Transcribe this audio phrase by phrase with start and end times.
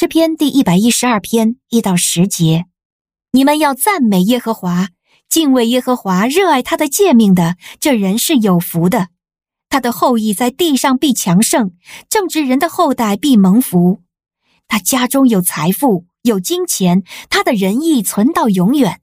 [0.00, 2.64] 诗篇第一百一十二篇一到十节，
[3.32, 4.88] 你们要赞美耶和华，
[5.28, 9.08] 敬畏耶和华，热爱他的诫命的，这人是有福的。
[9.68, 11.72] 他的后裔在地上必强盛，
[12.08, 14.00] 正直人的后代必蒙福。
[14.68, 19.02] 他家中有财富，有金钱，他的仁义存到永远。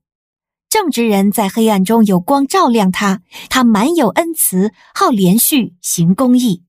[0.68, 3.22] 正直人在黑暗中有光照亮他，
[3.52, 6.64] 他满有恩慈，好连续，行公义。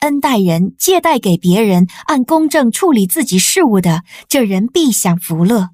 [0.00, 5.70] 恩待人，借贷给别人，按公正处理自己事务的，这人必享福乐，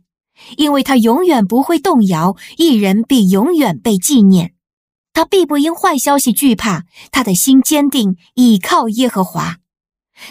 [0.57, 4.55] 因为他永远不会动摇，一人必永远被纪念。
[5.12, 9.59] 他必不因坏消息惧怕，他的心坚定，倚靠耶和华。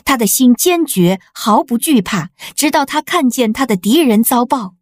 [0.04, 4.76] 他的心坚决，毫不惧怕，直到他看见他的敌人遭报。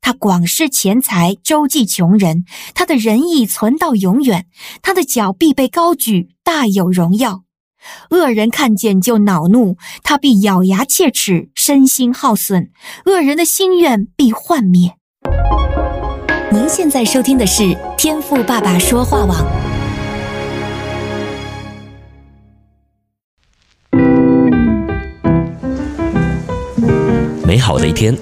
[0.00, 4.48] 他广施钱财，周济穷人，他的仁义存到永远，
[4.82, 7.44] 他的脚必被高举，大有荣耀。
[8.10, 12.70] 恶人看见就恼怒，他必咬牙切齿，身心耗损。
[13.06, 14.94] 恶人的心愿必幻灭。
[16.50, 19.46] 您现在收听的是天赋爸爸说话网。
[27.44, 28.16] 美好的一天，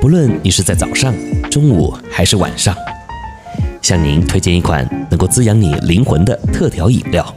[0.00, 1.14] 不论你是在早上、
[1.50, 2.74] 中午还是晚上，
[3.80, 7.34] 向您推荐一款能够滋养你灵魂的特调饮料。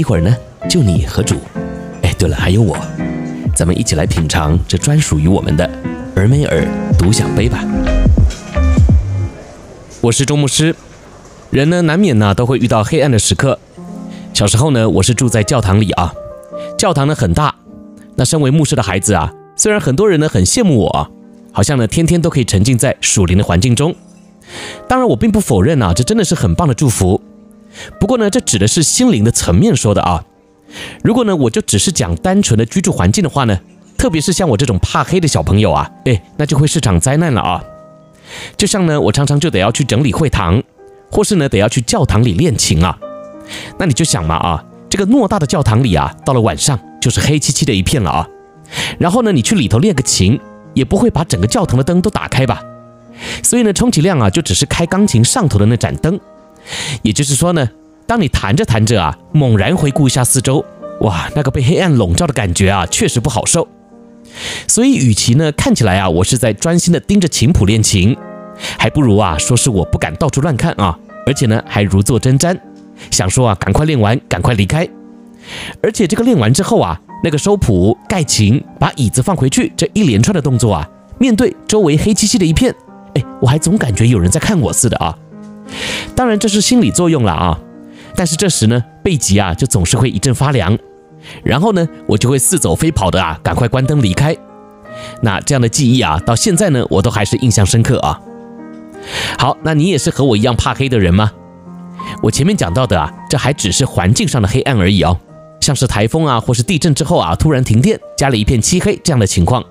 [0.00, 0.34] 一会儿呢，
[0.66, 1.36] 就你和主，
[2.00, 2.74] 哎，对了，还有我，
[3.54, 5.70] 咱们一起来品尝这专属于我们的
[6.16, 6.66] 尔梅尔
[6.98, 7.62] 独享杯吧。
[10.00, 10.74] 我是周牧师，
[11.50, 13.58] 人呢难免呢都会遇到黑暗的时刻。
[14.32, 16.14] 小时候呢，我是住在教堂里啊，
[16.78, 17.54] 教堂呢很大。
[18.14, 21.10] 那身为牧师的孩子啊，虽然很多人呢很羡慕我，
[21.52, 23.94] 好像呢天天都可以沉浸在属灵的环境中。
[24.88, 27.20] 当然，我并不否认啊，这真的是很棒的祝福。
[27.98, 30.24] 不过呢，这指的是心灵的层面说的啊。
[31.02, 33.58] 如果呢，我就只是讲单纯的居住环境的话呢，
[33.98, 37.62] 特别是像我这种怕黑的小朋友啊，哎，那就会是场灾难了啊。
[38.56, 40.62] 就像呢，我常常就得要去整理会堂，
[41.10, 42.96] 或是呢，得要去教堂里练琴啊。
[43.78, 48.28] 那你就想嘛啊，这个偌大的教堂里啊，到了晚上就是黑漆漆的一片了啊。
[48.98, 50.38] 然后呢，你去里头练个琴，
[50.74, 52.62] 也不会把整个教堂的灯都打开吧？
[53.42, 56.18] 所以呢，充其量啊，就只是开钢琴上头的那盏灯。
[57.02, 57.68] 也就是说呢，
[58.06, 60.64] 当你弹着弹着啊，猛然回顾一下四周，
[61.00, 63.66] 哇，那个被黑暗笼罩的感觉啊，确实不好受。
[64.68, 68.16] 所以，与其呢看起来啊，我是在专心的盯着琴谱练琴，
[68.78, 72.56] 还不如啊说是我不敢到处乱看啊，而且呢还如坐针毡，
[73.10, 74.88] 想说啊赶快练完，赶快离开。
[75.82, 80.88] 而且这个练完之后啊，那个收谱、盖琴、把椅子放回去，这一连串的动作啊，
[81.18, 82.72] 面对周围黑漆漆的一片，
[83.14, 85.16] 哎，我还总感觉有人在看我似的啊。
[86.14, 87.58] 当然这是心理作用了啊，
[88.14, 90.76] 但是这时呢，背脊啊就总是会一阵发凉，
[91.42, 94.36] 然后呢，我就会似走非跑的啊，赶快关灯离开。
[95.22, 98.20] 那这样的记忆啊，到现在呢，我都还是印象深刻啊。
[99.38, 101.30] 好，那你也是和我一样怕黑的人吗？
[102.22, 105.16] 我前面讲到的啊，这还只是环境上的黑暗而已哦，
[105.60, 109.64] 像是台风啊，或是地震之后啊，突然停电，家里一片漆黑这样的情况。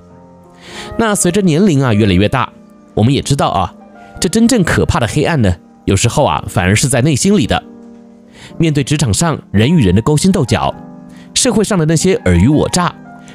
[0.98, 2.52] 那随着年龄啊越来越大，
[2.94, 3.74] 我们也知道啊，
[4.20, 5.56] 这真正可怕的黑暗呢。
[5.90, 7.64] 有时候啊，反而是在内心里的。
[8.60, 10.72] 面对职场上人与人的勾心斗角，
[11.34, 12.94] 社会上的那些尔虞我诈，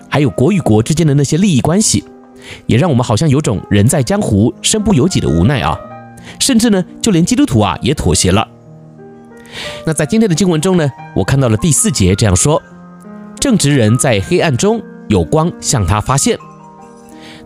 [0.09, 2.05] 还有国与国之间的那些利益关系，
[2.67, 5.77] 也让我们好像有种人在江湖身不由己的无奈啊。
[6.39, 8.47] 甚至呢，就连基督徒啊也妥协了。
[9.85, 12.63] 那在今天的经文中呢，我看到了第四节这样说：
[13.41, 16.39] 正直人在黑暗中有光向他发现。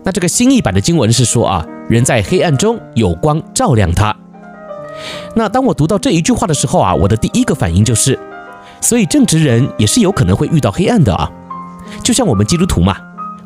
[0.03, 4.15] 那这个新译版的经文是说啊，人在黑暗中有光照亮他。
[5.35, 8.17] 那当我读到这一句话的时候啊，我的第一个反应就是，
[8.81, 11.31] 所以正直人也是有可能会遇到黑暗的啊，
[12.03, 12.97] 就像我们基督徒嘛，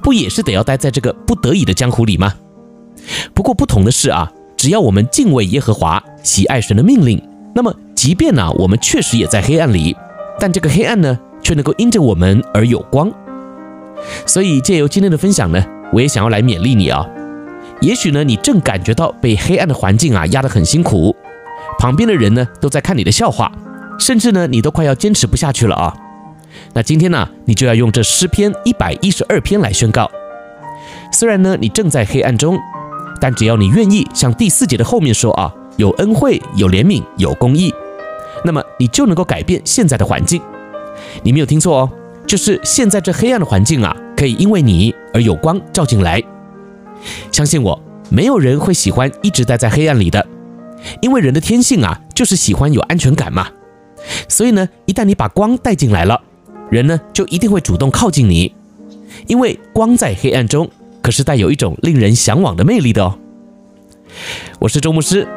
[0.01, 2.33] 不也是得要待在这个不得已的江湖里吗？
[3.33, 7.21] 不过不同的是啊，只要我们敬畏耶和华，喜爱神的命令，
[7.53, 9.95] 那么即便呢，我们确实也在黑暗里，
[10.39, 13.11] 但这个黑暗呢，却能够因着我们而有光。
[14.25, 17.05] 所以借由今天的分享呢，我也想要来勉励你啊，
[17.81, 21.15] 也许呢，你正感觉到被黑暗的环境啊压得很辛苦。
[21.83, 23.51] 旁边的人呢都在看你的笑话，
[23.99, 25.93] 甚至呢你都快要坚持不下去了啊！
[26.71, 30.09] 那今天呢你就要用这诗篇一百一十二篇来宣告。
[31.11, 32.57] 虽然呢你正在黑暗中，
[33.19, 37.73] 但只要你愿意像第四节的后面说啊，有恩惠、有怜悯、有公义，
[38.45, 40.41] 那么你就能够改变现在的环境。
[41.21, 41.89] 你没有听错哦，
[42.25, 46.23] 就是现在这黑暗的环境啊，可以因为你而有光照进来。
[47.29, 47.77] 相信我，
[48.09, 50.25] 没有人会喜欢一直待在黑暗里的。
[51.01, 53.47] 因为人的天性啊，就是喜欢有安全感嘛，
[54.27, 56.21] 所以呢，一旦你把光带进来了，
[56.69, 58.53] 人呢就一定会主动靠近你。
[59.27, 60.69] 因为光在黑暗中
[61.01, 63.17] 可是带有一种令人向往的魅力的哦。
[64.59, 65.27] 我是周牧师，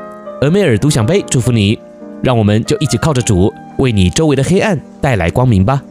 [0.41, 1.79] 俄梅尔独享杯祝福你，
[2.23, 5.83] 让我们就一起靠着主，为你周围的黑暗带来光明吧。